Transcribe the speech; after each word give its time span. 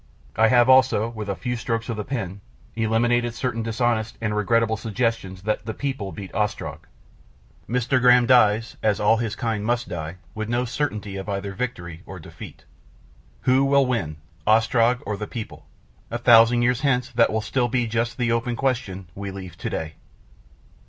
I 0.35 0.47
have 0.47 0.67
also, 0.67 1.09
with 1.09 1.29
a 1.29 1.35
few 1.35 1.55
strokes 1.55 1.87
of 1.87 1.95
the 1.95 2.03
pen, 2.03 2.41
eliminated 2.75 3.35
certain 3.35 3.61
dishonest 3.61 4.17
and 4.19 4.35
regrettable 4.35 4.75
suggestions 4.75 5.43
that 5.43 5.67
the 5.67 5.75
People 5.75 6.11
beat 6.11 6.33
Ostrog. 6.33 6.87
My 7.67 7.77
Graham 7.87 8.25
dies, 8.25 8.77
as 8.81 8.99
all 8.99 9.17
his 9.17 9.35
kind 9.35 9.63
must 9.63 9.89
die, 9.89 10.15
with 10.33 10.49
no 10.49 10.65
certainty 10.65 11.17
of 11.17 11.29
either 11.29 11.53
victory 11.53 12.01
or 12.07 12.17
defeat. 12.17 12.65
Who 13.41 13.63
will 13.63 13.85
win 13.85 14.15
Ostrog 14.47 15.03
or 15.05 15.17
the 15.17 15.27
People? 15.27 15.67
A 16.09 16.17
thousand 16.17 16.63
years 16.63 16.81
hence 16.81 17.11
that 17.11 17.31
will 17.31 17.39
still 17.41 17.67
be 17.67 17.85
just 17.85 18.17
the 18.17 18.31
open 18.31 18.55
question 18.55 19.07
we 19.13 19.29
leave 19.29 19.55
to 19.59 19.69
day. 19.69 19.93